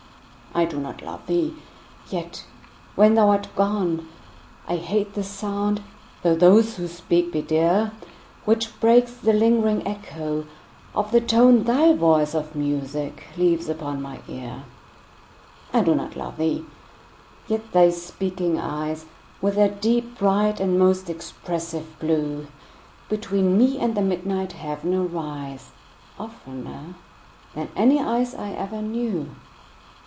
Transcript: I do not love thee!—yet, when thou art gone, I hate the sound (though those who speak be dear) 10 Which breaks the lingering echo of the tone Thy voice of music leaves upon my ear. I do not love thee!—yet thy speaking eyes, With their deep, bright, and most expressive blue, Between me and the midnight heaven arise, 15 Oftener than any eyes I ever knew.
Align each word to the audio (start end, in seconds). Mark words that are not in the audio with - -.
I 0.53 0.65
do 0.65 0.81
not 0.81 1.01
love 1.01 1.27
thee!—yet, 1.27 2.43
when 2.95 3.13
thou 3.15 3.29
art 3.29 3.47
gone, 3.55 4.09
I 4.67 4.75
hate 4.75 5.13
the 5.13 5.23
sound 5.23 5.81
(though 6.23 6.35
those 6.35 6.75
who 6.75 6.89
speak 6.89 7.31
be 7.31 7.41
dear) 7.41 7.93
10 8.01 8.09
Which 8.43 8.77
breaks 8.81 9.13
the 9.13 9.31
lingering 9.31 9.87
echo 9.87 10.45
of 10.93 11.11
the 11.13 11.21
tone 11.21 11.63
Thy 11.63 11.93
voice 11.93 12.35
of 12.35 12.53
music 12.53 13.27
leaves 13.37 13.69
upon 13.69 14.01
my 14.01 14.19
ear. 14.27 14.65
I 15.73 15.83
do 15.83 15.95
not 15.95 16.17
love 16.17 16.35
thee!—yet 16.35 17.71
thy 17.71 17.89
speaking 17.89 18.59
eyes, 18.59 19.05
With 19.41 19.55
their 19.55 19.69
deep, 19.69 20.17
bright, 20.17 20.59
and 20.59 20.77
most 20.77 21.09
expressive 21.09 21.97
blue, 21.97 22.47
Between 23.07 23.57
me 23.57 23.79
and 23.79 23.95
the 23.95 24.01
midnight 24.01 24.51
heaven 24.51 24.93
arise, 24.93 25.71
15 26.17 26.25
Oftener 26.25 26.95
than 27.55 27.69
any 27.73 28.01
eyes 28.01 28.35
I 28.35 28.49
ever 28.51 28.81
knew. 28.81 29.29